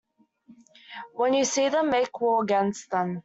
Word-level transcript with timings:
When 1.13 1.35
you 1.35 1.45
see 1.45 1.69
them 1.69 1.91
make 1.91 2.19
war 2.21 2.41
against 2.41 2.89
them. 2.89 3.19